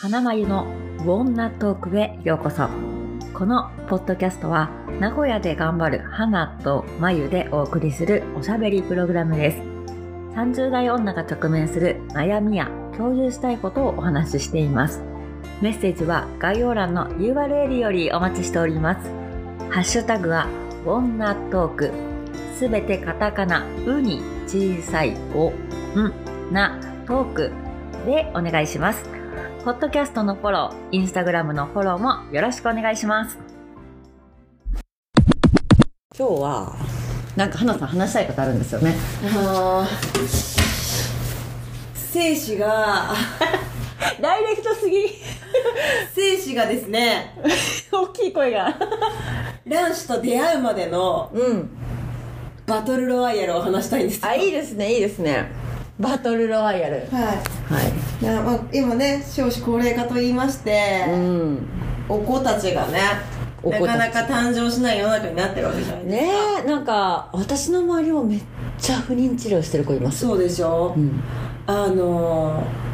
[0.00, 0.66] 花まゆの
[1.00, 2.68] ウォンナトークへようこそ。
[3.34, 4.70] このポッドキャストは
[5.00, 9.58] 名古屋で頑張る花とまゆでお送りするおしゃべりプログラムです。
[10.36, 15.02] 30代女が直面する悩みや共有したいことをお話ししています。
[15.60, 19.10] メッセージは概要欄の URL よりお待ちしております。
[19.70, 20.46] ハッシュタグは
[20.84, 21.90] ウォンナトーク。
[22.54, 26.12] すべてカタカナうに小さいおん
[26.52, 27.52] なトーク
[28.06, 29.15] でお願いします。
[29.66, 33.36] ポッドキャストのフォロー、インスタグラムのフォローもよろしくお願いします。
[36.16, 36.76] 今日は、
[37.34, 38.94] なんか花さん話したいことあるんですよね。
[39.24, 40.26] あー
[41.96, 43.12] 精子が
[44.22, 45.08] ダイレクトすぎ
[46.14, 47.34] 精子がですね
[47.90, 48.72] 大きい声が。
[49.66, 51.70] 卵子と出会うまでのうん。
[52.68, 55.50] バトルロワイヤルを話したいんですよあ、いいですね、いいですね。
[55.98, 56.96] バトルロワイヤル。
[56.96, 57.32] はいは
[57.82, 58.22] い。
[58.22, 61.58] いや、まあ、今ね少子高齢化と言いまして、うん。
[62.08, 63.00] お子たちがね
[63.64, 66.30] なかなか誕生しない世の中になってるわけじゃないですね
[66.64, 68.40] え、なんか、私の周りもめっ
[68.78, 70.20] ちゃ不妊治療してる子います。
[70.20, 71.20] そうでしょ、うん。
[71.66, 72.86] あのー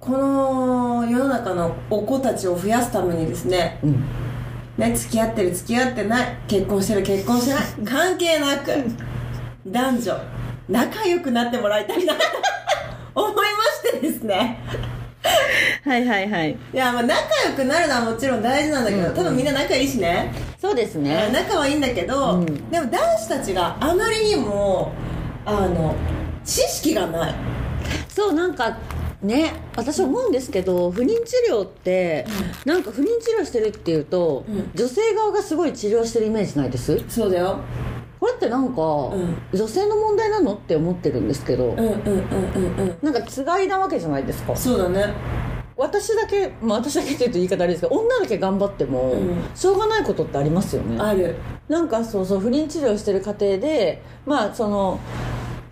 [0.00, 4.04] この世の中のお子たちを増やすためにですねうん。
[4.78, 8.72] ね付き合ってる付き合ってない結婚してる結婚してない関係なく
[9.68, 10.16] 男女
[10.68, 12.20] 仲良くなってもらいたいなと
[13.14, 13.42] 思いま
[13.90, 14.58] してですね。
[15.84, 16.52] はいはいはい。
[16.52, 20.32] いやまあ仲良くなるのはもちろん大事なんだけど、うん多分みんな仲いいしね。
[20.60, 21.30] そうですね。
[21.32, 22.70] 仲はいいんだけど、うん。
[22.70, 24.92] でも男子たちがあまりにも
[25.44, 25.94] あの
[26.44, 27.34] 知識がない。
[28.08, 28.78] そうなんか
[29.22, 32.26] ね私思うんですけど不妊治療って、
[32.64, 34.70] なんか不妊治療してるっていうと、うん。
[34.74, 37.02] 女性側がすごい治療してるイメージないです？
[37.08, 37.60] そうだよ
[38.20, 39.36] これってなんか、ん。
[39.52, 42.98] 女性の問題なのって思ってるんですけど、うんうんうんうんうん。
[43.02, 44.56] なんかつがいなわけじゃないですか。
[44.56, 45.14] そうだね。
[45.76, 49.36] 私だけ、まあ、私だけって言うと言い方あれですけど女だけ頑張っても、うん。
[49.54, 50.98] しょうがないことってありますよね。
[50.98, 51.36] ある。
[51.68, 54.98] なんかそうそう不妊治療してる過程でまあその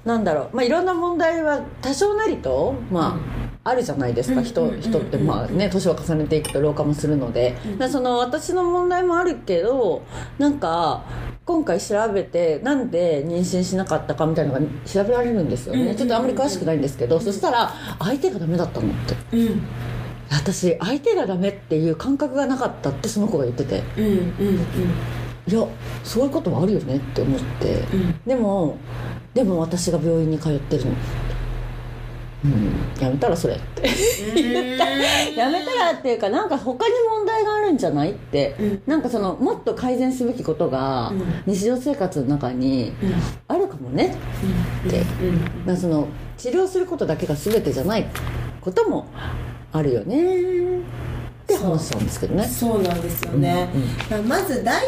[0.05, 0.57] なんだろう。
[0.57, 7.57] まあいろんな問題は多少なりとまあ、あるじゃないですか人人ってまあね年を重ねていくと老化もするので、
[7.91, 10.05] その私の問題もあるけど
[10.39, 11.05] なんか
[11.45, 18.91] 今回調べてなんで妊娠しなかったかみたいなのが調べられるんですよね、ちょっとあんまり詳しくないんですけど、そしたら相手がダメだったのっ
[19.31, 19.37] て。
[19.37, 19.63] うん。
[20.29, 23.83] 私相手がダメっていう感覚がなかったってその子が言ってて。
[23.97, 24.59] うんうんうん。
[25.49, 25.65] いや
[26.03, 27.75] そういうこともあるよねって思って。
[27.93, 28.21] うん。
[28.27, 28.77] でも
[29.35, 30.93] でも私が病院に通ってるの
[32.45, 33.03] うん。
[33.03, 33.89] やめたらそれって。
[35.37, 38.83] やめたらっていうかなんか他に問題があるんじゃないって、うん。
[38.87, 41.43] なんかそのもっと改善すべきことがうん。
[41.47, 43.15] 日常生活の中にうん。
[43.49, 44.17] あるかもね
[44.87, 45.03] って、
[45.67, 45.77] うん。
[45.77, 48.07] その治療することだけが全てじゃない
[48.61, 49.07] ことも
[49.73, 50.81] あるよね。
[51.47, 52.45] って話したんですけどね。
[52.45, 53.69] そうなんですよね、
[54.11, 54.29] うんうん。
[54.29, 54.83] まず大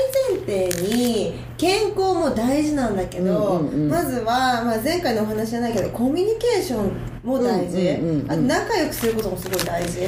[0.44, 3.88] 前提に健康も大事なんだけど、うんうんうん。
[3.88, 6.90] まずは、まあ、前回のお話じゃないけどコミュニケーション
[7.24, 10.00] も大事、うんうんあと仲良くすることもすごい大事、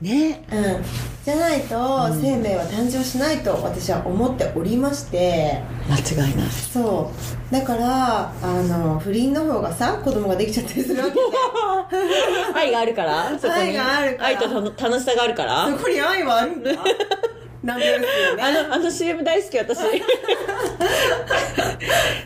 [0.00, 0.44] ね。
[0.50, 0.84] うん、
[1.24, 5.62] じゃないと生命は誕生しないと私は思っておりまして。
[5.88, 6.50] 間違いない。
[6.50, 7.10] そ
[7.50, 7.52] う。
[7.52, 11.18] だからあの不倫の方がさ子供ができちゃったりするわけ。
[12.54, 13.60] 愛があるからそこに。
[13.60, 14.28] 愛があるから。
[14.28, 15.68] 愛と楽楽しさがあるから。
[15.68, 16.70] そこに愛はあるんだ
[17.62, 19.78] なんでですよねあの、あの CM 大好き、私。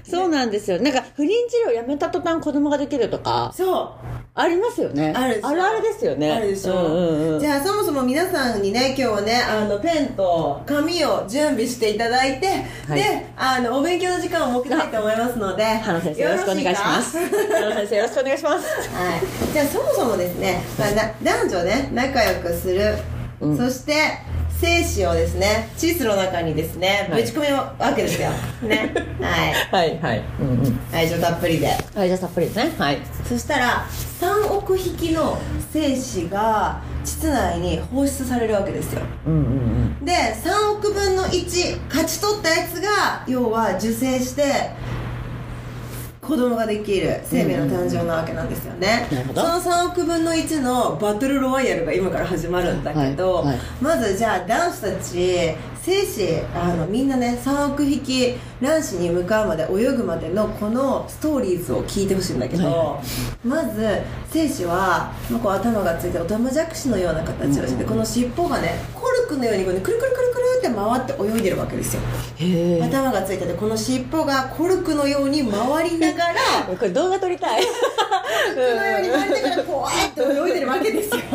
[0.09, 0.81] そうなんですよ。
[0.81, 1.35] なんか、不妊治
[1.69, 3.89] 療やめた途端子供ができるとか、そう
[4.37, 5.15] ありますよね。
[5.17, 6.33] あるあるあるですよね。
[6.33, 6.87] あるでしょ、うんう
[7.31, 12.49] んうん、じゃあそもそも皆さんにね今日はねあのペンと紙を準備していただいて、
[12.89, 17.17] はいであのお勉強の時間を設けたいと思いますので花先生よろしくお願いします。
[17.17, 18.91] 花先生よろしくお願いします。
[18.91, 22.97] はい、じゃあそもそもですね、まあ、な男女ね仲良くする、
[23.41, 24.19] うんそして
[24.61, 28.31] 精子をですねチースの中にですねはいぶち込むわけですよ、
[28.67, 30.23] ねはいはいはい。
[30.41, 30.81] うんうん。
[30.93, 32.73] 愛情たっぷりではい、じゃあたっぷりですね。
[32.79, 32.99] はい。
[33.29, 33.87] そしたら
[34.21, 35.39] 3億匹の
[35.73, 39.43] 精子が膣内に放出されるわけですようんうんう
[40.03, 40.05] ん。
[40.05, 44.71] で3億分の1勝ち取ったやつが要は受精して
[46.27, 49.43] 子供ができる生命の誕生なわけなんですよね、うんなるほど。
[49.43, 53.59] その3億分の1のバトルロワイヤルが今から始まるんだけど、はいはい。
[53.81, 55.55] まずじゃあ男子たち
[55.85, 63.03] 精子あのみんなね3億匹卵子に向かうまで泳ぐまでのこのストーリーズを聞いてほしいんだけど、は
[63.45, 64.01] まず
[64.31, 72.03] 精子は、まあ、こう頭がついてオタマジャクシのような形をして、うんこの尻尾がねコルクのようにこうねくるくるくるくるって回って泳いでるわけですよ。
[72.83, 76.35] 頭がついててこの尻尾がコルクのように回りながら
[76.67, 77.61] これ動画撮りたい。
[78.55, 81.19] コルクのように回りながらこうやって泳いでるわけですよ。
[81.19, 81.27] で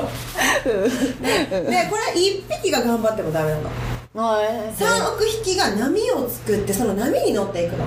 [0.64, 3.66] これ1匹が頑張ってもダメなの。
[3.66, 7.86] はい3億匹が波を作ってその波に乗っていくの。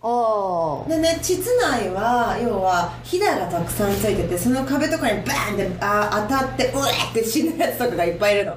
[0.00, 0.88] ああ。
[0.88, 8.52] でね膣内は要はひだがたくさんついててその壁とかにバーンってあ当たってうえって死ぬやつとかがいっぱいいるの。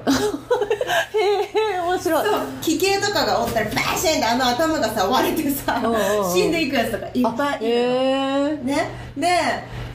[1.76, 2.24] え面白い。
[2.24, 2.40] そう。
[2.62, 5.82] 奇形とかがおったらバシーンってあの頭がさ割れてさ
[6.32, 8.64] 死んでいくやつとかいっぱいいるの。
[8.64, 8.88] ね。
[9.18, 9.28] で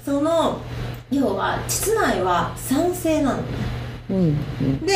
[0.06, 0.60] その
[1.10, 3.44] 要は膣内は酸性なのね。
[4.12, 4.86] うんうん。
[4.86, 4.96] で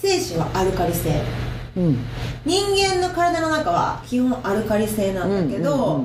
[0.00, 1.10] 精子はアルカリ性。
[1.10, 1.12] う
[1.48, 1.96] ん人
[2.44, 6.04] 間の体の中は基本アルカリ性なんだけど、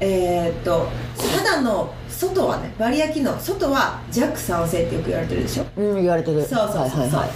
[0.00, 0.88] えーっと
[1.36, 5.64] 肌の外はねバリア機能外は弱酸性ってよく言われてるでしょ？
[5.76, 6.42] うん、言われてる。
[6.42, 7.30] そうそうそうはいはいはい。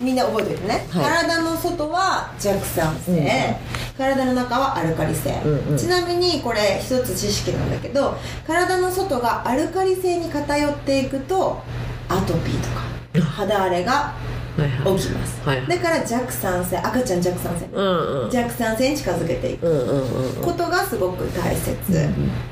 [0.00, 1.04] みんな覚えておいてね、はい。
[1.04, 5.78] 体の外は弱酸性、うん体の中はアルカリ性、うんうん。
[5.78, 11.62] ちなみにこれ一つ知識なんだけど体の外がアルカリ性に偏っていくと
[12.08, 14.14] アトピーとか肌荒れが
[14.56, 15.66] 起きます、はいはい。
[15.68, 18.30] だから弱酸性赤ちゃん弱酸性、うんうん。
[18.30, 19.68] 弱酸性に近づけていく。
[19.68, 22.08] うんうんうんことがすごく大切、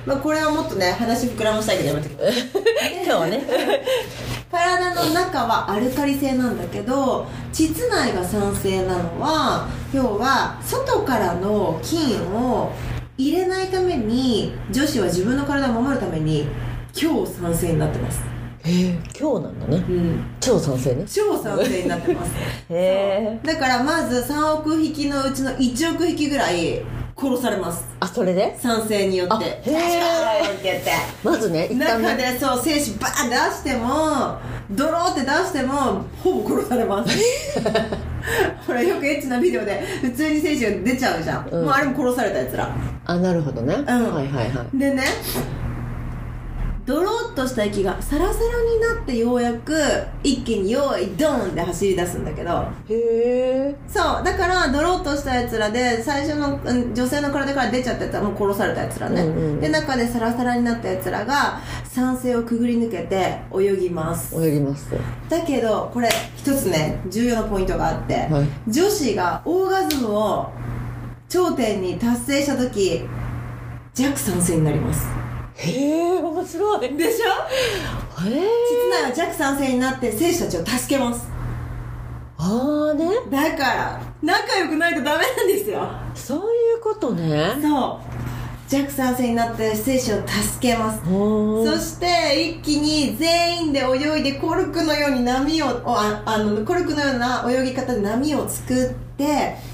[0.06, 2.42] まあ、これはもっとね話膨らましたいけどやめてください。
[3.04, 3.42] 今日はね。
[4.50, 12.70] 体の中はアルカリ性なんだけど膣内が酸性なのは要は外からの菌を
[13.16, 16.46] 入れないために女子は自分の体を守るために
[16.92, 18.20] 強酸性になってます。
[18.20, 18.31] へ
[18.64, 19.76] え今日なんだね。
[19.88, 20.24] うん。
[20.40, 21.04] 超賛成ね。
[21.06, 22.32] 超酸性になってます。
[22.70, 26.82] へえだからまず3億匹のうちの1億匹ぐらい
[27.16, 27.84] 殺されます。
[27.98, 28.56] あそれで？
[28.60, 29.34] 酸性によって。
[29.34, 29.72] あへー。
[30.42, 30.68] バーンって。
[30.68, 30.92] やって
[31.24, 31.68] まずね。
[31.72, 34.36] 中ねでそう精子バーン出しても
[34.70, 37.18] ドローって出してもほぼ殺されます。
[38.66, 41.64] ほらよくエッチなビデオで普通に精子が出ちゃうじゃん、うん。
[41.64, 42.70] もうあれも殺されたやつら。
[43.04, 43.84] あなるほどね、ん。
[43.84, 44.78] はいはいはい。
[44.78, 45.02] でね
[46.84, 49.72] ドローっとした息がサラサラになってようやく
[50.24, 52.50] 一気に用意ドーンって走り出すんだけど。
[52.88, 64.34] へえそうだからドローっとしたやつらで最初のうん女性の体から出ちゃったやつはもう殺されたやつらね、うんうんで中でサラサラになったやつらが酸性をくぐり抜けて泳ぎます。
[64.44, 64.90] 泳ぎます。
[65.28, 68.70] だけどこれ一つね重要なポイントがあって、はい。
[68.70, 70.50] 女子がオーガズムを
[71.28, 73.02] 頂点に達成した時
[73.94, 75.06] 弱酸性になります
[75.56, 76.96] へえ面白い。
[76.96, 78.26] でしょ？
[78.26, 81.28] へえ膣内は弱酸性になって精子たちを助けます。
[82.38, 83.06] ああね。
[83.30, 85.86] だから仲良くないとダメなんですよ。
[86.14, 87.52] そういうことね。
[87.62, 88.12] そう。
[88.68, 91.02] 弱酸性になって精子を助けます。
[91.04, 99.11] そして一気に全員で泳いでコルクのように波をおああのコルクのような泳ぎ方で波を作って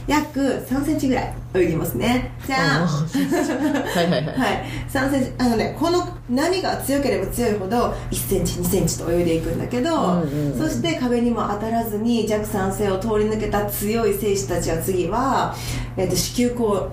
[0.07, 2.33] 約3センチぐらい泳ぎますね。
[2.47, 2.85] じゃあ。
[2.85, 4.35] あはいはいはい。
[4.39, 4.65] はい。
[4.89, 15.55] 3センチあのねこの波が強ければ強いほど1センチ2センチと泳いでいくんだけど、うんうんうんそして壁にも当たらずに弱酸性を通り抜けた強い精子たちは次は、
[15.97, 16.89] えっと子宮口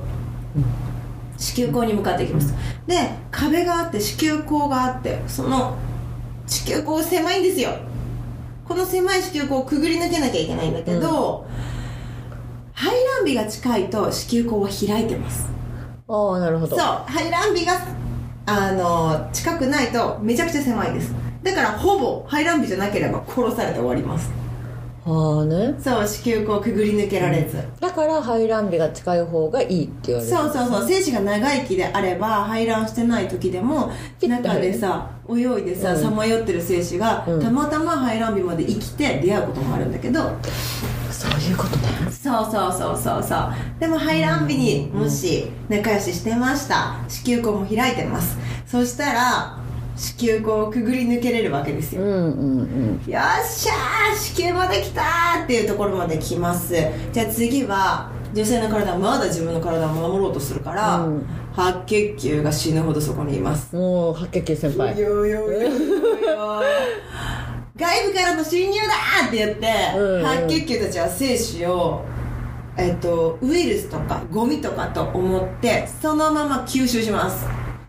[1.38, 2.54] 子宮口に向かっていきます。
[2.88, 5.75] で壁があって子宮口があってその
[6.48, 7.72] 子宮口狭いんですよ。
[8.68, 11.46] この狭い子宮口をくぐり抜けなきゃいけないんだけど、
[12.75, 15.50] 排卵日が近いと子宮口は開いてます。
[16.07, 16.77] ああなるほど。
[16.77, 17.74] そう排卵日が
[18.45, 21.13] あの近くないとめちゃくちゃ狭いです。
[21.42, 24.30] だからほぼ排卵日じゃなければ殺されて終わります
[25.07, 25.76] ああね。
[25.80, 30.88] そう子宮口をくぐり抜けられず、だから排卵日が近い方がいいって言われるそうそうそう。
[30.88, 36.02] 精子が長生きであれば排卵してない時でも中でさ泳いでさうん。
[36.02, 37.42] さまよってる精子が、うん。
[37.42, 40.31] たまたま排卵日まで生きて出会うこともあるんだけど。
[41.12, 42.12] そういうことね。
[42.12, 43.54] そうそうそうそうそう。
[43.80, 46.97] でも排卵日にもし仲良ししてました。
[47.07, 48.38] 子宮口も開いてます。
[48.66, 49.57] そしたら
[49.95, 52.64] 子宮口をくぐり抜けれるわけですよ、うんうんう
[53.07, 53.11] ん。
[53.11, 56.73] よっしゃー子宮まで来たーっていうところまで来ます。
[57.14, 61.25] じゃあ次は女性の体はまだ自分の体を守ろうとするから、うん。
[61.54, 63.75] 白血球が死ぬほどそこにいます。
[63.75, 64.99] もう白血球先輩。
[64.99, 66.64] よよよよよ。
[67.78, 70.25] 外部からの侵入だーって言って、うんうん。
[70.25, 72.04] 白血球たちは精子を
[72.78, 77.45] えっとウイルスとかゴミとかと思ってそのまま吸収します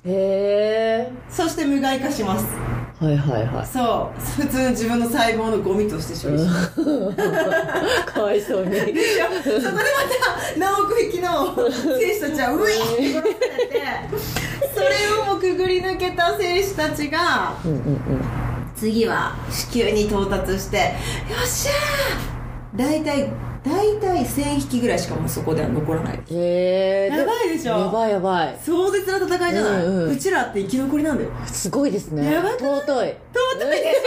[0.06, 2.46] へえそして無害化します。
[2.98, 3.66] はいはいはい。
[3.66, 4.42] そう。
[4.42, 6.72] 普通の自分の細胞のゴミとして処理します、
[8.06, 8.70] かわいそうに。
[8.70, 9.26] でしょ。
[9.26, 11.54] そこでまた何億匹の
[11.98, 13.82] 精子たちはうえって殺されて
[14.74, 14.88] それ
[15.20, 18.00] をもくぐり抜けた精子たちがうんうんうん。
[18.74, 20.82] 次は子宮に到達してよ
[21.42, 22.78] っしゃー!
[22.78, 23.30] 大体
[23.66, 26.18] 大体1000匹ぐらいしかもうそこでは残らない。
[26.18, 27.78] ですへえやばいでしょ？
[27.80, 28.56] やばいやばい。
[28.62, 30.18] 壮絶な戦いじゃない、ううんうん。
[30.18, 31.30] ちらって生き残りなんだよ。
[31.46, 32.32] すごいですね。
[32.32, 32.52] やばい？
[32.52, 32.84] 尊い。
[32.84, 34.06] 尊いでしょ？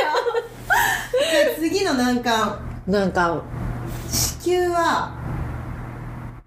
[1.19, 2.59] じゃあ次の難関。
[2.87, 3.43] なんか
[4.09, 5.13] 子宮は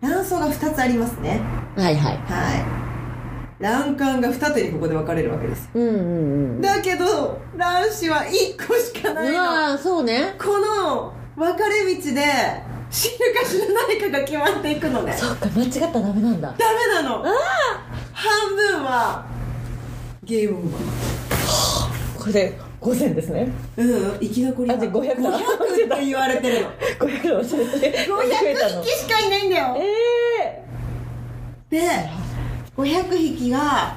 [0.01, 1.41] 卵巣が2つありますね。
[1.77, 2.17] はいはい。
[2.17, 2.83] はい。
[3.63, 5.71] 卵管が二手にここで分かれるわけですよ。
[5.75, 5.99] うんうんう
[6.59, 6.61] ん。
[6.63, 10.35] だけど卵子は1個しかないうのそうね。
[10.39, 15.15] この分かれ道で死ぬか死なないかが決まっていくのね。
[15.15, 16.55] そうか間違ったらダメなんだ。
[16.59, 17.25] ダメなの。
[18.13, 19.25] 半分は
[20.23, 20.79] ゲームオーバ
[22.19, 23.49] これで5000ですね。
[23.79, 25.31] ーうん生き残りはあじゃあ500だ。
[25.31, 26.71] 500って言われてるの。
[26.99, 28.07] 500の教えて。
[28.07, 29.77] 500匹しかいないんだよ。
[29.79, 30.63] え
[31.71, 31.81] で
[32.77, 33.97] 500匹が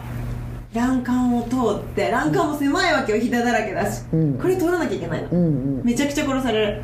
[0.73, 4.37] 欄干を通って欄干も狭いわけよひだだらけだし、うん。
[4.39, 5.27] これ通らなきゃいけないの。
[5.27, 5.47] えうんう
[5.81, 5.81] ん。
[5.83, 6.83] めちゃくちゃ殺される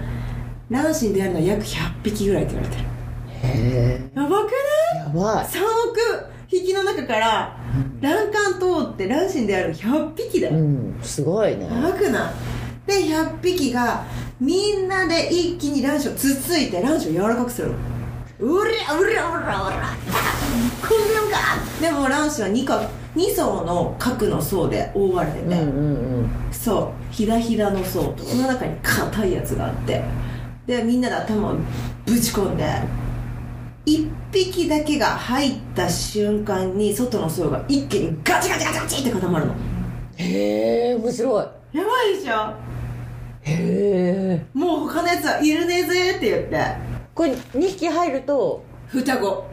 [0.72, 2.88] 卵子に出会うのは約100匹ぐらいって言われてる。
[3.44, 4.50] へやばくない？
[4.96, 5.60] えやばい ?3
[5.90, 6.00] 億
[6.48, 7.58] 匹の中から
[8.00, 11.66] 欄干通って卵子に出会うの100匹だよ、うんすごいね。
[11.66, 12.34] やばくない？
[12.88, 14.06] で100匹が
[14.40, 17.70] みんなで一気に卵子をつついて卵子を柔らかくする。
[17.70, 17.76] の
[18.40, 19.96] うりゃうりゃうりゃうりゃ。
[20.82, 21.38] こんなのか
[21.80, 26.30] でも卵子は 2, か2層の核の層で覆われてて、うんうんうん。
[26.52, 27.14] そう。
[27.14, 30.04] ひだひだの層とその中に硬いやつがあって
[30.72, 31.56] でみんなで頭を
[32.06, 32.64] ぶち込んで
[33.86, 39.54] 1匹だけが入った瞬間に外の層が一気にガチガチガチガチって固まるの。
[40.16, 41.42] へえ面白
[41.74, 41.78] い。
[41.78, 42.54] やばいでしょ？
[43.42, 44.46] へえ。
[44.54, 46.76] もう他のやつはいるねぜって言って。
[47.14, 49.46] これ2匹入ると双子。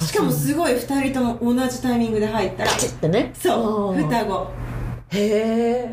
[0.00, 2.64] しかもすごい2人とも同じタイミングで入った。
[2.64, 3.32] らガチってね。
[3.34, 4.50] そう双子。
[5.10, 5.88] へえ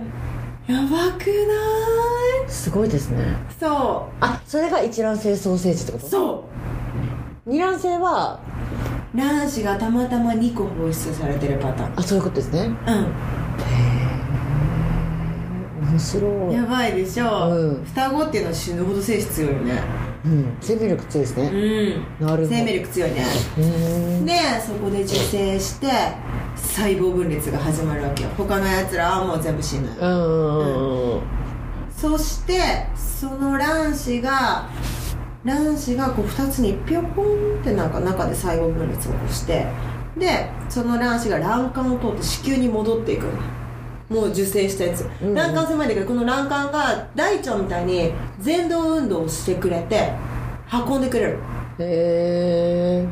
[0.68, 2.50] やばくない？
[2.50, 3.24] すごいですね。
[3.60, 6.06] そあそれが一卵性ソーセージってこと？
[6.06, 6.10] う。
[6.10, 6.44] そ
[7.46, 8.40] 二卵性は？
[9.14, 12.00] う卵子がたまたま2個放出されてるパターン。
[12.00, 12.70] あそういうことですね。
[15.82, 16.32] 面白い。
[16.32, 17.86] うんやばいでしょ、うん。
[17.86, 19.82] 双子っていうのは死ぬほど精子強いよね。
[20.26, 20.58] うん。
[20.60, 21.50] 生命力強いですね。
[22.20, 22.28] うん。
[22.28, 22.56] なるほど。
[22.56, 23.26] 生命力強いね。
[24.26, 25.88] でそこで受精して
[26.58, 28.30] 細胞分裂が始まるわけよ。
[28.38, 29.90] 他のやつらはもう全部死ぬ。
[30.00, 31.22] うん
[31.96, 34.70] そしてその卵子が
[35.44, 39.66] 卵子がこう2つにピョコンってなんか中で細胞分裂を起こして
[40.16, 43.32] でその卵子が卵管を通って子宮に戻っていくの。
[44.10, 45.36] もう受精したやつ、うんうん。
[45.36, 50.14] 卵管狭いんだけどこの卵管が大腸みたいに前動運動をしてくれて
[50.72, 51.40] 運んでくれる。
[51.80, 53.08] へえ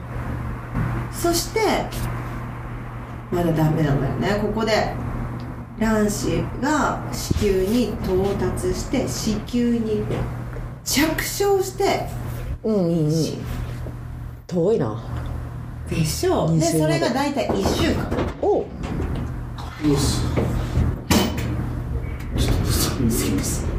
[1.11, 1.59] そして
[3.32, 4.39] まだダメなんだよね。
[4.41, 4.94] ここで
[5.79, 10.03] 卵子が子宮に到達して子宮に
[10.84, 12.08] 着床して
[12.63, 13.08] うんうんうん。
[13.08, 13.38] 妊娠
[14.48, 15.03] 遠いな。
[15.89, 16.46] でしょ。
[16.48, 16.65] うで。
[16.65, 18.10] それが大体1週間。
[18.41, 18.58] お。
[18.58, 18.65] よ
[19.98, 20.22] し。
[22.38, 23.70] ちょっとすみません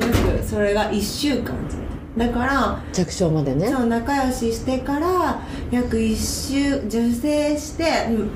[0.00, 1.56] 約それが1週間。
[2.16, 3.68] だから着床までね。
[3.68, 5.37] そう仲良ししてから
[5.70, 8.30] 約1週受精して、うん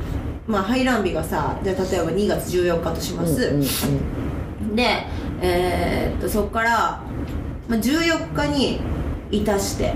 [0.47, 3.65] まあ排卵日がさじゃあ例えば2月14日とします、うんう
[4.73, 4.83] んで、
[5.41, 7.03] えーっとそこから、
[7.69, 8.81] まあ、14日に
[9.31, 9.93] いたして。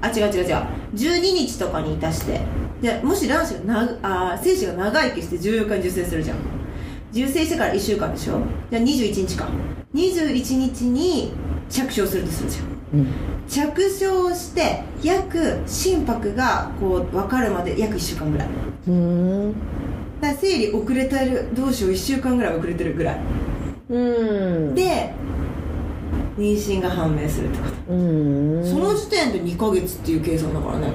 [0.00, 0.56] あ違う違う違う。
[0.94, 2.40] 12日とかにいたして。
[2.80, 6.38] でもし卵子がなあー精子が長生きして14日に受精するじゃん。
[7.12, 8.40] 受精してから1週間でしょ？
[8.70, 9.48] じゃあ21日か。
[9.94, 11.32] 21日に
[11.70, 12.71] 着床するとするじゃんうん
[13.48, 18.48] 着床して約心拍がこう分かるまで約1週間ぐらい。
[18.88, 19.54] うん。
[20.20, 23.20] だ生理遅れてるどうしよう1週間ぐらい遅れてるぐらい。
[23.88, 24.74] うん。
[24.74, 25.14] で
[26.38, 28.64] 妊娠が判明するってこと、うん。
[28.64, 30.88] その時点で2ヶ月っていう計算だからね。
[30.88, 30.92] へ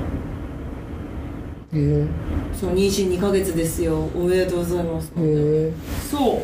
[1.74, 2.06] え。
[2.54, 4.08] そう妊娠2ヶ月ですよ。
[4.16, 5.08] おめでとうございます。
[5.08, 5.72] へえ。
[6.10, 6.42] そ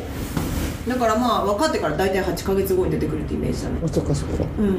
[0.86, 0.90] う。
[0.90, 3.78] だからまあ分かってから大体8ヶ月後に出てくるってイメージだね。
[3.84, 4.44] あそっかそっか。
[4.58, 4.78] うん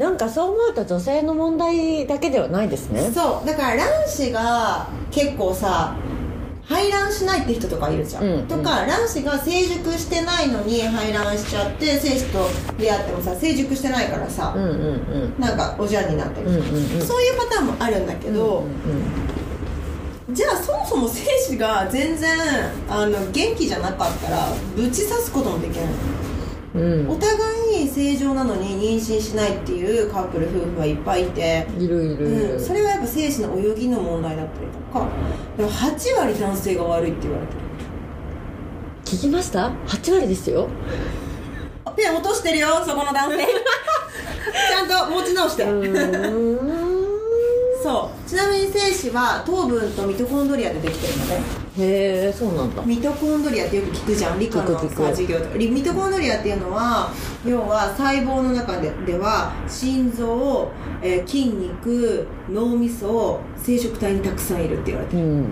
[0.00, 3.10] なんかそう思うと女性の問題だけではないですね。
[3.12, 3.46] そう。
[3.46, 5.94] だから卵子が結構さ
[6.64, 15.34] 排卵しないって人とかいるじゃん、うんとか卵子が成熟してないのに排卵しちゃって精子と出会ってもさ成熟してないからさ、うんうんうん。
[15.38, 16.56] なんかおじゃんになったりうん。
[16.56, 17.06] とか、うんうん。
[17.06, 18.64] そういうパターンもあるんだけど、
[20.30, 22.30] じゃあそもそも精子が全然
[22.88, 25.86] あの元気じゃなかったらぶち刺すこともできない
[26.74, 27.10] うん。
[27.10, 35.08] お互い正常なのに妊娠しないっていうカップル夫婦はいっぱいいて、いるいる、うん、それはやっぱ精子の泳ぎの問題だったりとか。
[35.56, 37.58] でも8割男性が悪いって言われてる。
[39.04, 40.68] 聞きました？8割ですよ。
[41.84, 43.38] あ ペン落としてるよそこの男性。
[43.46, 46.58] ちゃんと持ち直して、うん。
[47.82, 48.28] そう。
[48.28, 52.82] ちなみに精子は糖分とミトコンドリアでできてるのでへえそうなんだ。
[52.82, 55.56] ミトコンドリアってよく聞くじゃん理科の授業とか。
[55.56, 57.10] ミトコンドリアっていうのは
[57.46, 60.68] 要は細胞の中ででは心臓、
[61.02, 65.22] えー筋肉脳みそ生殖体にたくさんいるって言われてる。
[65.22, 65.44] うん。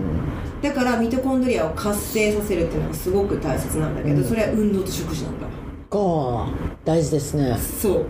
[0.61, 4.23] だからミトコンドリアを活性させるっていうのがすごく大切なんだけど、うん。
[4.23, 5.47] それは運動と食事なんだ。
[5.89, 6.47] が
[6.85, 7.57] 大事ですね。
[7.57, 8.05] そう。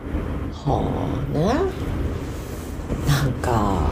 [0.52, 1.46] はあね。
[3.08, 3.92] なんか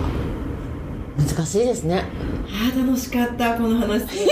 [1.18, 2.04] 難しいですね。
[2.46, 4.06] あー楽しかったこの話。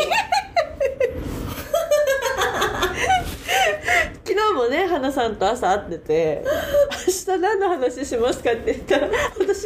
[4.23, 6.43] 昨日もね花さんと朝会ってて
[7.07, 9.07] 「明日何の話しますか?」って言ったら
[9.39, 9.63] 「私話し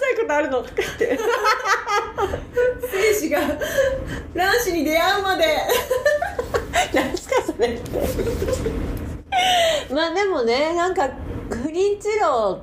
[0.00, 1.18] たいことあるの」とか言って。
[2.90, 3.40] 精子が
[4.34, 5.44] 卵子に出会うまで。
[6.92, 7.90] 何すかそれって
[9.92, 11.08] まあでもねなんか
[11.50, 12.58] 不妊治療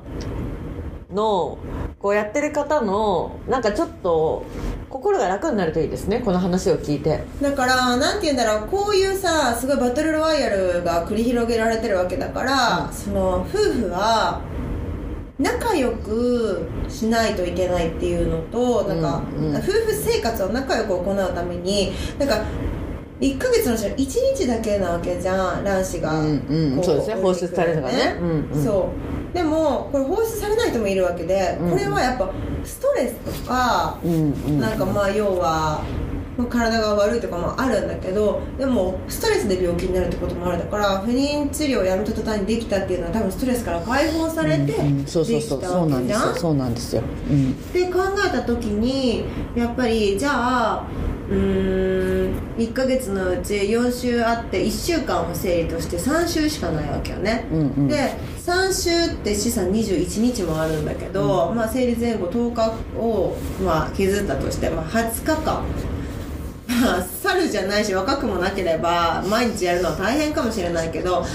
[1.13, 1.57] の
[2.03, 4.43] こうやってる方のなんかちょっと
[4.89, 7.23] 心が楽になるといいですねこの話を聞いて。
[7.41, 14.41] だからなんて言うんだろうこういうさすごいバトルロワイヤルが繰り広げられてるわけだから、その夫婦は
[15.39, 19.55] 仲良くしないといけないっていうのとなんか、うんうん。
[19.55, 22.43] 夫婦生活を仲良く行うためになんか
[23.21, 26.77] 1ヶ月のうちの1日だけなわけじゃん卵子が、うんうん。
[26.79, 28.17] こそうですね放出されるのがね。
[28.19, 28.61] うんうん。
[28.65, 31.71] そうでもこれ放出されない人もいるわけで、うん。
[31.71, 32.29] これはやっぱ
[32.63, 33.99] ストレスとか、
[34.59, 35.83] なんかまあ要は
[36.37, 46.33] まあ体が悪いとかもあるんだけどでもストレスで病気になるってこともあるだから不妊治療をやめた途端にできたっていうのは多分ストレスから解放されてできたそうなんわけじゃん。
[46.33, 46.35] ですよ。
[46.35, 47.01] そうなんですよ。
[47.29, 47.51] うん。
[47.51, 49.25] って考えた時に
[49.55, 50.87] やっぱりじゃあ
[51.33, 52.43] うーん。
[52.57, 57.87] 1ヶ月のうち4週あって1週間を生理として3週しかないわけよね、うんうん。
[57.87, 65.65] で3週って資産21日もあるんだけど、まあ、生理前後10日を、まあ、削ったとして、まあ、20日間。
[66.65, 71.25] まあ猿じゃないし若くもなければ毎日やるのは大変かもしれないけど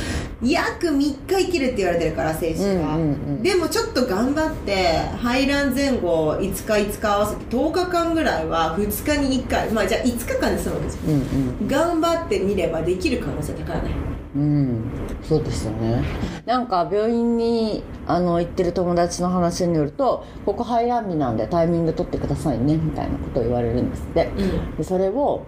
[0.42, 3.42] 約3日生きるって言われてるから精子が、うんうんうん。
[3.42, 11.68] でもちょっと頑張って排卵前後5日5日合わせて10日間ぐらいは2日に1回まあじゃあ5日間で済むわけじゃんうんうん。
[11.68, 13.90] 頑張ってみればできる可能性高いね。
[14.36, 14.84] うん、
[15.22, 16.04] そうですよね。
[16.44, 24.26] なんか病院にあの行ってる友達の話によるとここ排卵日なんでタイミング取ってくださいねみたいなことを言われるんですって。
[24.36, 24.76] うん。
[24.76, 25.46] でそれを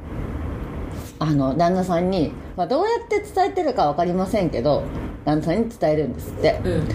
[1.21, 4.83] あの旦那さんに、まあ、どうやって伝えてるか分かりませんけど
[5.25, 6.61] 旦那さんに伝えるんですって。
[6.65, 6.89] うん。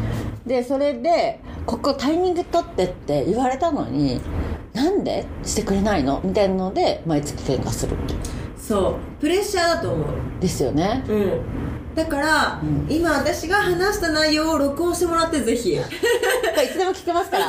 [0.45, 4.19] でそれでここタイミング取ってって言われたのに
[4.73, 6.21] なんでしてくれないの？
[6.23, 7.95] みたいなので毎月喧嘩する
[8.57, 9.21] そう。
[9.21, 10.07] プレッシャーだと思う。
[10.41, 11.03] ですよね。
[11.07, 11.41] うん。
[11.93, 12.87] だから、うん。
[12.89, 15.73] 今私が話した内容を録音してもらってぜひ。
[15.77, 15.79] い
[16.71, 17.45] つでも聞けますから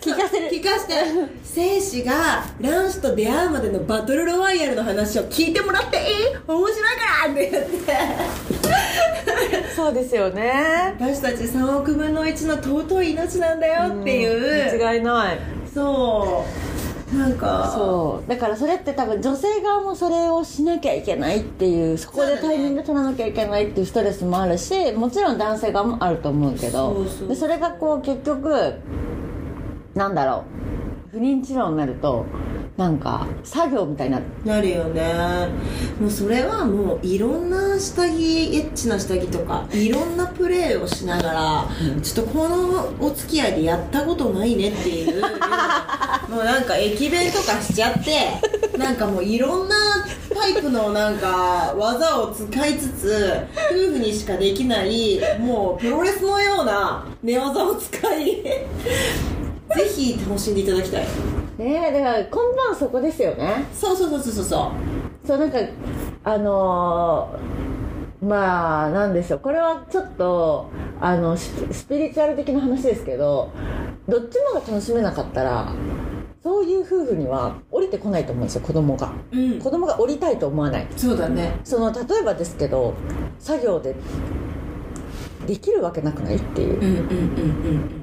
[0.00, 0.48] 聞かせる。
[0.50, 0.94] 聞かして。
[1.42, 6.02] 精子が卵子と出会うまでのバトルロワイヤルの話を聞いてもらっていい？
[6.46, 7.32] 面白いから。
[7.32, 7.70] って言って
[9.74, 10.94] そうですよね。
[10.98, 14.30] 私たち3億分の1の尊い命なんだよっていう、
[14.78, 15.38] 間違いない。
[15.72, 16.44] そ
[17.12, 17.16] う。
[17.16, 17.70] なんか。
[17.74, 18.28] そう。
[18.28, 27.04] だからそれって多分女性側もそれをしなきゃいけないっていうそこでタイミング取らなきゃいけないっていうストレスもあるしもちろん男性側もあると思うけど。
[27.06, 28.74] そでそれがこう結局
[29.96, 30.44] なんだろ
[31.12, 31.16] う。
[31.16, 32.26] 不妊治療になると
[32.76, 34.24] なんか作業みたいになる。
[34.44, 35.48] なるよね。
[35.98, 41.68] もうそれはもういろんな下着エッチな下着とかいろんなプレーをしながら、
[42.02, 45.22] ちょっとこのお付き合いでやったことないねっていう。
[46.28, 49.76] もうなんか駅弁とかしちゃってなんかもういろんな
[50.34, 58.42] タイプのなんか技を使いつつ夫婦にしかできないもうプロレスのような寝技を使い
[59.74, 61.06] ぜひ楽しんでいただきたい。
[61.58, 63.64] ねえだから根本はそこですよね。
[63.72, 64.44] そうそうそうそうそう。
[64.44, 64.70] そう
[65.26, 65.58] そうなんか
[66.24, 69.40] あのーまあなんでしょう。
[69.40, 73.50] これはちょっとあのスピスピリチュアル的な話ですけど
[74.08, 75.72] どっちもが楽しめなかったら
[76.42, 79.12] そういう夫婦には降りてこないと思うんですよ子供が。
[79.32, 79.58] うん。
[79.60, 80.86] 子供が降りたいと思わない。
[80.96, 81.58] そうだね。
[81.64, 82.94] その例えばですけど
[83.38, 83.94] 作業で
[85.46, 86.74] できるわけなくないっていう。
[86.74, 86.92] うんうんう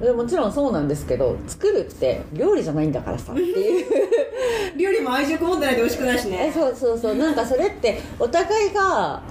[0.00, 3.86] でもちろんそうなんですけど作るって料理じゃないんだからさっていう。
[4.72, 7.14] う ん料理も愛情持ってないと美味しくないしえねそうそうそう。
[7.14, 9.22] なんかそれってお互いが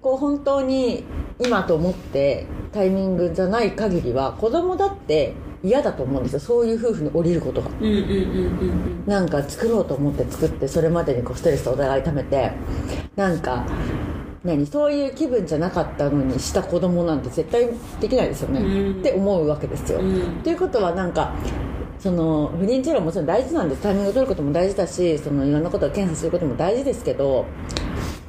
[0.00, 1.04] こう本当に
[1.38, 6.40] 今と思ってタイミングじゃない限りは子供だって嫌だと思うんですよ。
[6.40, 7.68] そういう夫婦に降りることが。
[7.80, 9.04] うんうんうんうん。
[9.06, 12.52] なんか作ろうと思って作ってそれまでにこうストレスをお互い溜めて。
[13.16, 13.64] なんか
[14.46, 17.68] 何そういう気分じゃなかったのにした子供なんて絶対
[18.00, 19.00] できないですよね、うん。
[19.00, 20.42] って思うわけですよ、うん。
[20.42, 21.34] ということはなんか
[21.98, 23.82] その不妊治療ももちろん大事なんです。
[23.82, 27.46] タイミングを取ることも大事だしそのいろんなことを検査することも大事ですけど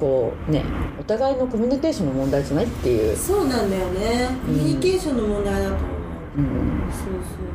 [0.00, 0.64] こうね
[0.98, 4.28] お互いのコミュニケーションの問題じゃないっていう、そうなんだよね。
[4.44, 6.44] コミュニケーションの問題だと思う、うん。
[6.90, 7.48] そうそう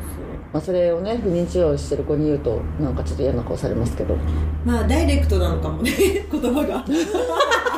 [0.53, 4.15] まあ、それをね不妊治療してる子に言うとなんかちょっと嫌な顔されますけど。
[4.15, 4.23] そう
[4.63, 5.91] まあダイレクトなのかもね。
[6.31, 6.85] 言葉が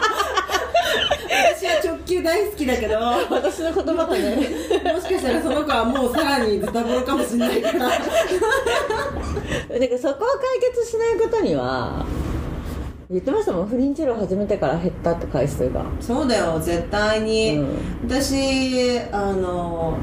[2.05, 4.43] 球大好きだけども私の言葉がね。
[4.43, 7.79] しかしたらその子はもうさらにズタボロかもしれないから。
[7.79, 7.99] だから
[9.99, 12.05] そこを解決しないことには
[13.09, 13.67] 言ってましたもん。
[13.67, 15.83] 不妊治療始めてから減ったって回数が。
[15.99, 17.77] そうだよ絶対に、うん。
[18.07, 19.97] 私あの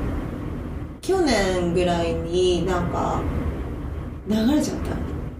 [1.00, 3.20] 去年ぐらいになんか
[4.28, 4.76] 流れちゃっ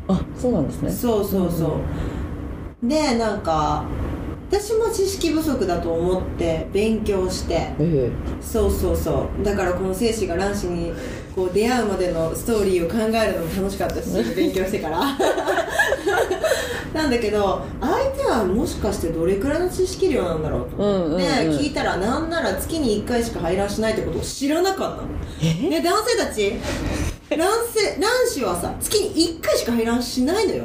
[0.06, 0.90] たあそうなんですね。
[0.90, 1.78] そうそうそ
[2.82, 3.84] う、でなんか
[4.52, 7.54] 私も知識不足だと思って勉強して。
[7.54, 8.10] ええ。
[8.42, 9.44] そうそうそう。
[9.44, 10.92] だからこの精子が卵子に
[11.34, 15.00] こう出会うまでのストーリーを考えるのも楽しかったし 勉強してから。
[16.92, 20.76] なんだけど相手はもしかしてどれくらいの知識量なんだろうと。
[20.82, 21.54] 思って、うんうん。
[21.54, 25.08] うん聞いたらなんなら月に1回しか排卵しないってことを知らなかったの。
[25.40, 25.68] え？
[25.70, 26.52] ね男性たち
[27.30, 30.64] 卵性卵子はさ月に1回しか排卵しないのよ。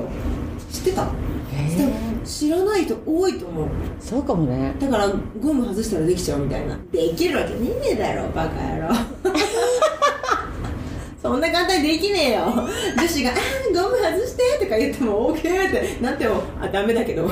[0.69, 1.07] 知ってた？
[1.53, 1.93] えでも
[2.27, 3.67] 知らない人多いと思う。
[3.99, 4.75] そうかもね。
[4.79, 5.07] だから
[5.41, 6.77] ゴム外したらできちゃうみたいな。
[6.91, 8.95] できるわけねえだろバカ野郎。
[11.21, 12.45] そんな簡単にできねえよ。
[12.95, 17.29] 女子が「あーゴム外して」とか言っても OK ってなってもあダメだけど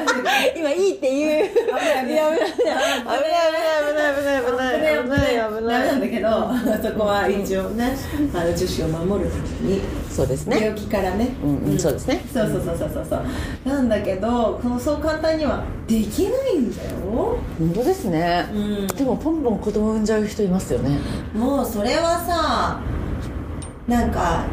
[0.56, 1.48] 今いいって言う。
[1.48, 2.38] 危ない危ない。
[2.40, 3.30] 危ない
[3.80, 5.30] 危ない危ない危ない危ない危ない。
[5.30, 6.28] 危ないダメなんだけど
[6.90, 7.96] そこは一応ね
[8.34, 16.90] あの女子を守るためにそうですね病気からねうんうんそうですねそうそうそうそうそうそうなんだけどこのそう簡単にはできないんだよ
[17.58, 20.48] 本当ですねうんでもポンポン子供産んじゃう人い。
[20.48, 20.98] ますよね
[21.34, 22.78] もうそれはさ
[23.86, 24.44] なんか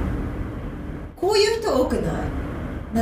[1.19, 1.57] こうい。
[1.57, 2.03] う人多くない。
[2.03, 2.11] な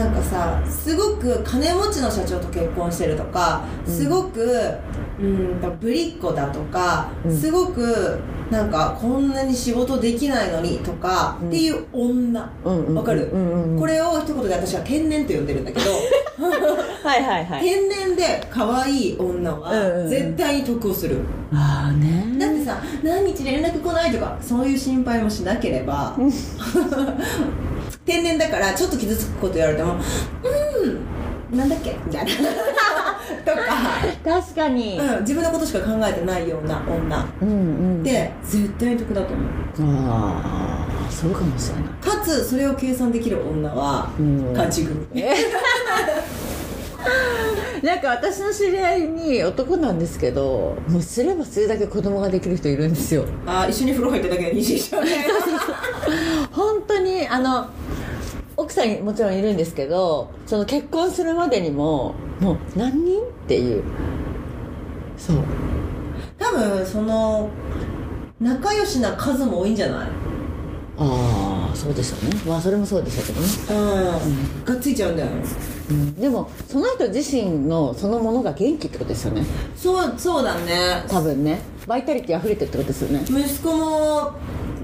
[0.03, 4.73] んかさすごく金持ちの社長と結婚してるとかすごく
[5.19, 5.23] う
[5.57, 7.37] んとぶりっ子だとか、うん。
[7.37, 8.19] すごく
[8.51, 11.47] なんかこんなに仕事できないのにとか、うん。
[11.47, 12.51] っていう女。
[12.63, 13.79] うんうんうんわかる、うんうんうん。
[13.79, 15.89] これを一言で私は天然って呼んでるんだけど。
[17.03, 17.61] はいはいはい。
[17.61, 19.71] 天然で可愛い女は
[20.07, 21.17] 絶対に得をする、
[21.53, 22.35] ああね。
[22.37, 26.17] だってさ何日連絡来ないとかそういう心配もしなければ
[28.05, 29.97] 天然だからちょっと傷つくこと言われてもう
[31.55, 31.95] んなんだっけ？
[32.05, 32.31] みたいな。
[33.45, 33.61] とか、
[34.41, 34.97] 確かに。
[34.99, 37.25] うん、自分のことしか考えてないような女。
[37.41, 38.03] うんうん。
[38.03, 39.47] で絶対に得だと思う。
[40.09, 41.83] ああそうかもしれない。
[42.19, 44.53] かつそれを計算できる女はうん。
[44.53, 45.05] 勝ち組。
[47.83, 53.25] なんか私の知り合いに男なんですけどもうすればするだけ子供ができる人いるんですよ。
[53.45, 55.27] あ一緒に風呂入っただけで妊娠しちゃうね。
[56.51, 57.67] 本当にあの
[58.65, 63.83] 奥さんもちろんいるんですけどその結婚するまでにももう何人っていう。
[65.17, 65.37] そう。
[66.39, 67.49] 多分その
[68.39, 70.09] 仲良しな数も多いんじゃない？
[70.97, 72.41] ああそうでしょうね。
[72.47, 75.29] まあそれもそうでしょうけどね、うん、がっついちゃうんだよ
[75.87, 79.45] うん、でもその人自身のそのものが元気ってことですよね。
[79.75, 81.05] そうそうだね。
[81.07, 81.59] 多分ね。
[81.85, 83.23] バイタリティ溢れてるってことですよね。
[83.23, 84.33] 息子も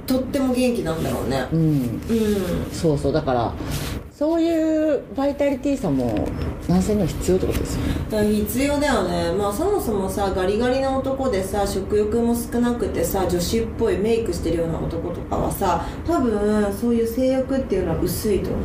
[0.06, 1.48] とっても元気なんだろうね。
[1.52, 1.60] うん。
[1.60, 1.66] う
[2.68, 2.72] ん。
[2.72, 3.54] そうそうだから
[4.22, 6.28] そういうバイタリティさも
[6.68, 7.94] 男性には必要ってことですよね。
[8.12, 9.32] だから必要だよね。
[9.32, 18.60] まあそもそもさガリガリな男でさ食欲も少なくてさ女子っぽいメイクしてるような男とかはさ多分そういう性欲っていうのは薄いと思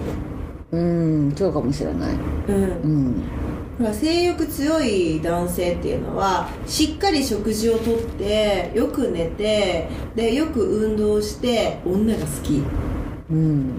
[0.72, 0.79] う。
[0.79, 2.14] んそうかもしれない。
[2.49, 2.62] ううん。
[2.62, 3.45] うん
[3.79, 12.62] ほら性欲強い男性っていうのはしっかり食事をとってよく寝てでよく運動して女が好き。
[13.31, 13.75] うん。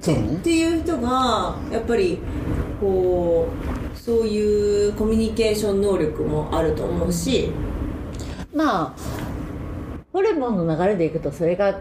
[0.00, 0.34] そうね。
[0.34, 2.20] っていう人がやっぱり
[2.80, 3.48] こ
[3.94, 7.50] うそういうコミュニケーション能力もあると思うし、
[8.54, 8.96] まあ
[10.12, 11.80] ホルモンの流れでいくとそれが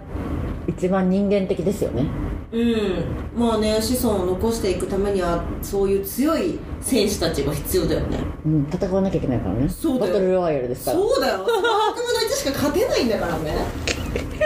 [0.68, 2.08] 一番人間的ですよね。
[2.52, 3.06] うん。
[3.38, 8.18] まあね子孫を残していくためにはそういう強い戦士たちが必要だよね。
[8.46, 9.68] うん戦わなきゃいけないからね。
[9.68, 10.14] そうだよ。
[10.14, 10.98] バトルロワイヤルですから。
[10.98, 11.34] そうだよ。
[11.42, 11.70] 悪夢の
[12.30, 13.56] 1しか勝てないんだからね。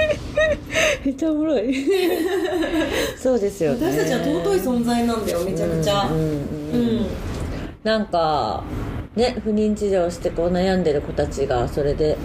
[1.06, 1.72] めっちゃおもろい。
[3.16, 3.92] そうですよね。
[3.92, 6.08] 私たちは尊い存在なんだよめちゃくちゃ。
[6.08, 6.30] うんうんうん。
[6.30, 6.34] う
[7.02, 7.06] ん。
[7.84, 8.64] なんか
[9.16, 12.18] ね不妊治療してこう悩んでる子たちがそれで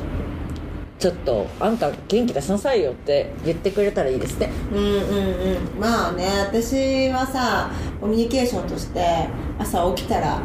[0.99, 5.81] ちょっとあんた元気出しなさいよって言ってくれたらいいですねうんうんうん。
[5.81, 9.29] まあね私はさコミュニケーションとして
[9.59, 10.41] 朝起きたら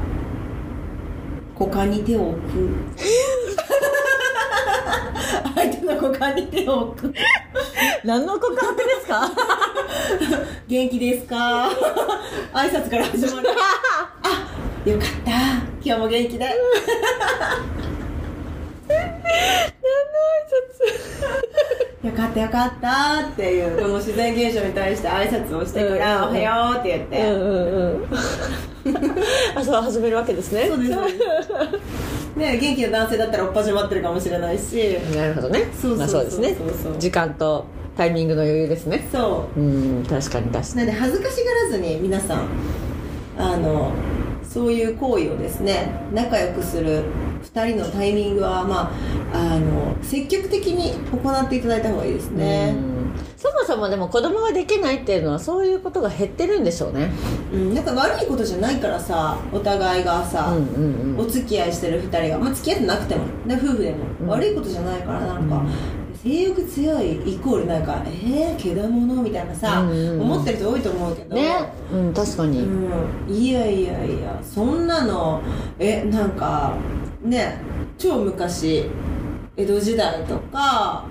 [1.57, 2.69] 股間に手を置く。
[5.55, 7.13] 相手の股間に手を置く。
[8.03, 9.31] 何の告白ですか？
[10.67, 11.69] 元気ですか？
[12.53, 13.49] 挨拶から始まる。
[14.23, 15.31] あよかった。
[15.83, 16.47] 今日も元気で
[22.03, 23.79] よかったよかったっていう。
[23.79, 26.29] この自然現象に対して挨拶をしてから「うん。
[26.29, 28.05] おはよう」って言って、うんうんうん。
[29.55, 30.65] あそう始めるわけですね。
[30.67, 30.91] そうです。
[32.35, 34.97] ね元気な男性だったらおっぱじまってるかもしれないし。
[35.15, 35.69] なるほどね。
[35.79, 36.51] そうそうそうまあ
[36.83, 39.07] そう時間とタイミングの余裕ですね。
[39.11, 39.59] そう。
[39.59, 42.47] うん確かに確かなんで恥ずかしがらずに皆さん
[43.37, 43.91] あの
[44.43, 47.03] そういう行為をですね仲良くする
[47.41, 48.91] 2人のタイミングは、ま
[49.33, 53.13] あ、あの積極的に行っていただいた方がいいですにね、うん。
[53.37, 57.11] そもそもでも子供ができないっていうのはそういうことが減ってるんでしょうね。
[57.53, 61.19] うん、なんか悪いことじゃないからさお互いがさ、うんうんうん。
[61.19, 64.27] お付き合いしてる2人が、まあ、付き合ってなくても、ね、夫婦でも、うん。
[64.27, 65.71] 悪いことじゃないからなんか、うん。
[66.23, 70.21] 性欲強いイコールなんかえー、けだものみたいなさ、うんうんうん。
[70.21, 71.35] 思ってる人多いと思うけど。
[71.35, 71.73] ね。
[71.91, 75.41] うん確かに、うん、いやいやいやそんなの
[75.77, 76.73] えなんか
[77.23, 77.57] ね
[77.97, 78.85] 超昔
[79.57, 81.05] 江戸時代とか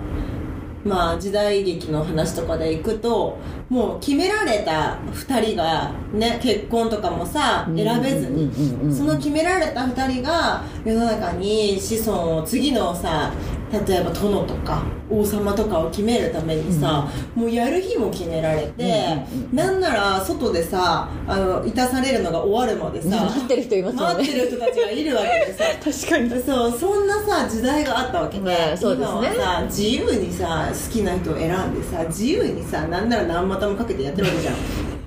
[0.83, 3.37] まあ時代劇の話とかで行くと
[3.69, 8.51] もう決められた2人がね結婚とかもさうん選べずに
[8.93, 13.31] その決められた2人が世の中に子孫を次のさ
[13.71, 18.83] 例えば殿とか王様とかを決めるためにさ、もうやる日も決められて、
[19.31, 24.13] うんうんうんなんなら外でさあのいたされるのが終わるまでさ 待ってる人いますもんね。
[24.15, 25.63] 待ってる人たちがいるわけでさ。
[25.83, 26.43] 確かに。
[26.43, 29.31] そうそんなさ時代があったわけで、ねそうですね。
[29.35, 34.55] 今はさ自由にさ好きな人を選んでさ自由にさなんなら何股もかけてやってるわけじゃん。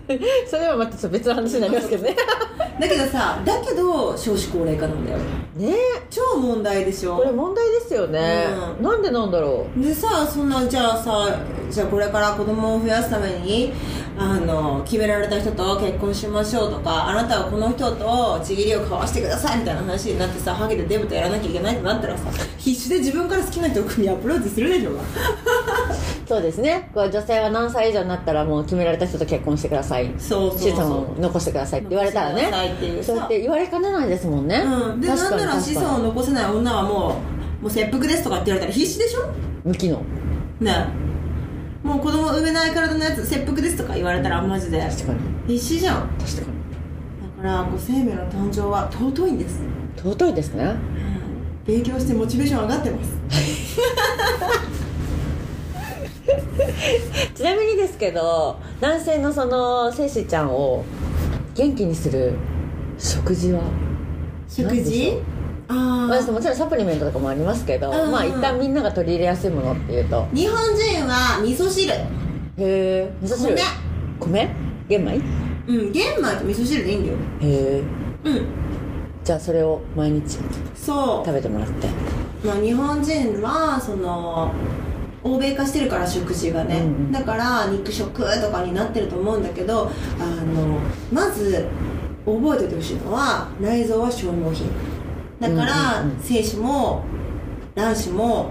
[0.46, 2.14] それはまた別の話になりますけどね
[2.80, 5.18] だけどさだけど少子高齢化なんだよ
[5.56, 5.76] ね。
[6.10, 7.16] 超問題でしょ。
[7.16, 8.46] これ問題ですよね、
[8.78, 8.84] うん。
[8.84, 11.38] なんでなんだろでさそんなじゃあさ
[11.70, 13.72] じゃあこれから子供を増やすために
[14.16, 24.92] あの決められた人と結婚しましょうとかあなたはこの人とちぎりを交わしてくださいみたいな話になってさハゲでデブとやらなきゃいけないってなったらさ必死で自分から好きな人を組みアプローチするでしょ
[26.26, 26.88] そうですね。
[26.94, 30.10] こう女性は何歳以上になったらもう決められた人と結婚してください。
[30.18, 32.50] そうそう子孫を残してくださいって言われたらね
[33.02, 33.90] そうやって言われかね。
[33.90, 37.20] ないですもんね、うん、でなんなら子孫を残せない女はも
[37.60, 39.20] うもう切腹ですとかって言われたら必死でしょ？
[39.64, 40.02] 無機能。
[40.60, 40.87] ね。
[41.82, 44.80] もう子供産めない体のやつ切腹ですとか言われたらマジで。
[44.80, 45.18] 確かに。
[45.46, 46.08] 必死じゃん。
[46.18, 46.46] 確かに。
[47.44, 49.60] だからこう生命の誕生は尊いんです。
[49.96, 50.74] 尊いですね。
[51.66, 53.16] 勉強してモチベーション上がってます
[57.34, 60.84] ちなみにですけど男性のその精子ちゃんを
[61.54, 62.32] 元気にする
[62.98, 63.60] 食事は
[64.48, 65.18] 食事？
[65.20, 65.22] う？
[65.68, 65.74] あ
[66.08, 68.10] まあ、もちろんサプリメントとかもありますけど、うんうん。
[68.12, 70.26] まあ一旦みんなが取り入れやすいものっていうと。
[70.34, 71.90] 日本人は味噌汁。
[71.92, 71.98] へ
[72.58, 73.56] え味噌汁？
[74.20, 74.48] 米。
[74.88, 75.12] 玄米？
[75.12, 75.20] へ
[75.66, 77.18] うん玄米と味噌汁でいいんだよ。
[77.42, 77.82] え
[78.24, 78.46] うん。
[79.24, 80.38] じゃあそれを毎日
[80.76, 81.88] そ食べてもらって。
[82.44, 84.52] う、まあ、日本人はその
[85.24, 87.12] 欧米化してるから食事がね、うんうん。
[87.12, 90.78] だから肉食とかになってると思うんだけどあの
[91.12, 91.66] まず
[92.24, 94.68] 覚えておいてほしいのは内臓は消耗品。
[95.40, 97.02] だから、うんうんうん精子も
[97.74, 98.50] 卵子も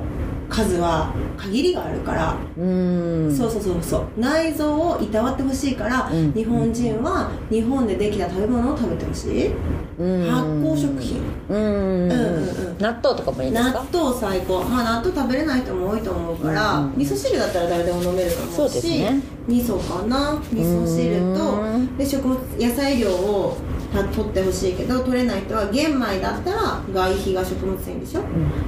[0.50, 3.36] 数は限りがあるから、うーん。
[3.36, 4.04] そうそうそうそう。
[4.18, 6.32] 内臓をいたわってほしいから、うん。
[6.34, 9.52] 日本人は日本でできた食べ物を食べてほしい、
[10.00, 10.30] うん。
[10.30, 11.22] 発酵食品。
[11.50, 11.58] うん。
[11.58, 12.16] うんう
[12.50, 14.64] ん納豆とかもいいです納か豆最高。
[14.64, 16.86] まあ納豆食べれない人も多いと思うから、うん。
[16.86, 19.22] うん味噌汁だったら誰でも飲めると思うしね。
[19.48, 20.40] 味噌かな？
[20.52, 21.88] 味噌汁うん。
[21.88, 28.22] とで食物野菜量をた取ってほしいけど取れない人は玄米だったら外皮が食物繊維でしょ、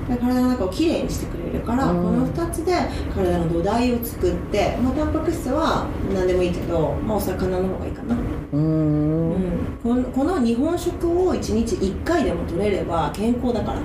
[0.08, 1.98] で体の中をきれいにしてくれるから、うん。
[1.98, 2.74] この2つで
[3.14, 9.32] 体の土台を作って、まあ、タンパク質は何でもいいけど、まあ、お魚の方がいいかな、うーん。
[9.32, 9.42] うん。
[9.82, 13.80] このこの日本食を1日1回でも取れれば健康だから。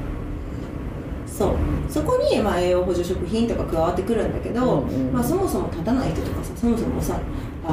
[1.26, 1.54] そう。
[1.88, 5.12] そこに、まあ、栄養補助食品とか加わってくるんだけど、うんうん。
[5.12, 7.18] まあ、そもそも立たない人とかさそもそもさ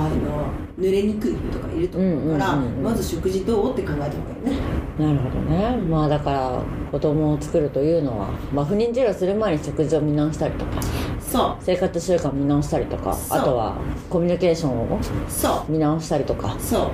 [0.05, 0.47] あの
[0.79, 2.83] 濡れにくい人とかいると思うから、うんうんうんうん。
[2.83, 4.61] まず食事どうって考えた方がいいよね。
[4.99, 5.77] なるほどね。
[5.89, 10.71] まあだから子供を作るというのは、まあ、不妊治療する前に食事を見直したりとか。
[11.19, 13.17] そ生活習慣見直したりとか。
[13.29, 13.75] あとは
[14.09, 15.71] コミュニケーションをうそう。
[15.71, 16.55] 見直したりとか。
[16.59, 16.89] そ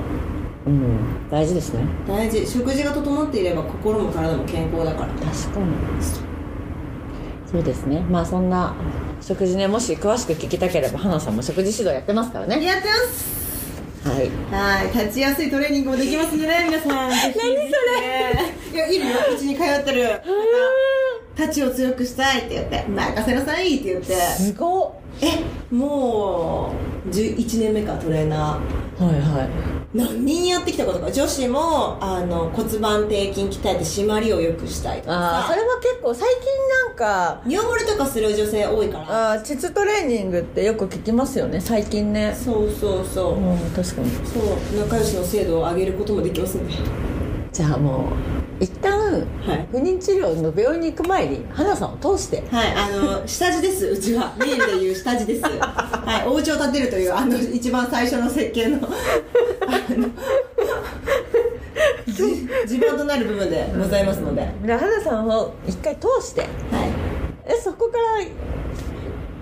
[0.65, 0.69] う。
[0.69, 0.97] うん。
[1.29, 1.83] 大事ですね。
[2.07, 2.45] 大事。
[2.47, 5.07] 食事が整っていれば心も体も健康だから。
[5.09, 5.65] 確かに。
[7.45, 7.99] そうですね。
[8.09, 8.73] まあそんな
[9.25, 12.63] 食事ねもし詳しく聞きたければ花さんも食事指導やってますからね。
[12.63, 13.43] やってます。
[14.09, 14.29] はい。
[14.51, 18.73] はい立ちやすいトレーニングもできますね皆さん何それ？
[18.73, 19.15] いやいるよ。
[19.33, 20.07] うちに通ってる。
[20.07, 20.17] 方
[21.35, 24.13] 太刀を強くしたいって言って任せなさいって言って。
[24.13, 24.91] すごっ。
[25.21, 26.73] えも
[27.05, 28.59] う11年目かトレーナ
[29.05, 29.47] はいはい。
[29.47, 35.19] ー何人やってきたことか女子もあの骨盤底筋鍛えて締まりを良くしたいとかさ。
[35.19, 39.33] ああそれは結構最近なんか尿漏れとかする女性多いから。
[39.33, 42.33] あー膣トレーニングってよく聞きますよね最近ね。
[42.33, 44.09] そうそうそう、うん確かに。
[44.25, 46.73] そう仲良しの精度を上げることもできますんで
[47.51, 49.13] じゃあもう一旦
[49.45, 49.67] はい。
[49.71, 52.43] 不妊治療の病院に行く前に花さんを通して。
[52.49, 54.33] はい、あの下地ですうちは。
[54.39, 55.41] メールで言う下地です。
[55.43, 58.89] はいお家を建てるというあの一番最初の設計のあ
[59.89, 60.09] の
[62.07, 66.47] じ地盤となる部分でございますので、はい、で花さんを一回通して。
[67.45, 68.25] えそこから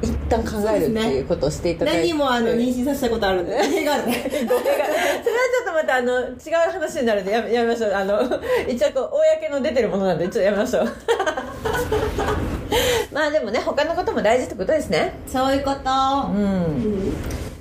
[0.01, 1.99] 一旦考えるっていうことをしていただいて。
[2.01, 3.55] 何人もあの妊娠させたことあるんで。
[3.57, 3.93] 語弊が。
[3.93, 7.93] あるねそれはちょっとまたあの違う話になるんでやめやめましょう。
[7.93, 8.21] あの
[8.67, 9.11] 一応こう
[9.43, 10.87] 公の出てるものなんでちょっとやめましょう。
[13.13, 15.13] まあでもね他のことも大事ってことですね。
[15.27, 15.77] そういうこと、
[16.29, 16.43] うん。
[16.43, 17.13] うん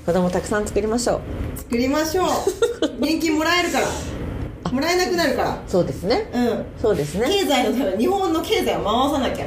[0.06, 1.20] 子供たくさん作りましょ
[1.56, 1.58] う。
[1.58, 2.28] 作りましょう。
[2.98, 3.86] 年金もらえるから。
[4.72, 5.62] もらえなくなるから。
[5.68, 6.30] そうですね。
[6.32, 6.64] うん。
[6.80, 7.28] そうですね。
[7.28, 9.44] 経済のため日本の経済を回さなきゃ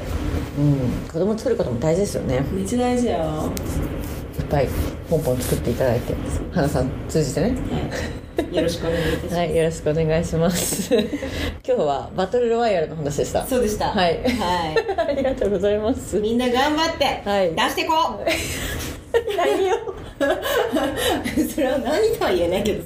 [0.58, 1.08] うん。
[1.12, 2.46] 子供作ることも大事ですよね。
[2.52, 3.52] めっちゃ大事だよ
[4.40, 4.70] いっぱい
[5.10, 6.14] ポンポン作っていただいて。
[6.52, 7.50] 花さん通じてね。
[7.50, 8.14] はい。
[8.56, 10.94] よろしくお願いいたします、はいよろしくお願いします。
[10.94, 11.04] 今
[11.64, 13.46] 日はバトルロワイヤルの話でした。
[13.46, 13.90] そうでした。
[13.90, 14.24] はい。
[14.24, 14.74] は
[15.08, 16.18] ありがとうございます。
[16.18, 17.54] いみんな頑張って、はい。
[17.54, 18.26] 出してこう
[19.38, 19.76] 何よ
[21.54, 22.84] それは何とは言えないけど。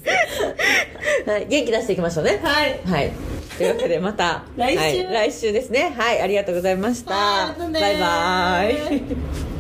[1.25, 2.39] さはい元気出していきましょうね。
[2.43, 2.79] はい。
[2.85, 3.11] はい。
[3.57, 4.79] というわけでまた 来週。
[4.79, 5.93] はい来週ですね。
[5.97, 7.55] はいありがとうございました。
[7.57, 9.56] バイバイ